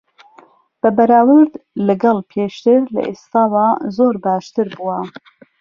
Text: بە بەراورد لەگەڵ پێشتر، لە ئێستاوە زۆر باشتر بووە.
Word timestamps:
بە 0.81 0.89
بەراورد 0.97 1.53
لەگەڵ 1.87 2.17
پێشتر، 2.31 2.81
لە 2.95 3.01
ئێستاوە 3.07 3.67
زۆر 3.95 4.15
باشتر 4.25 4.67
بووە. 4.77 4.97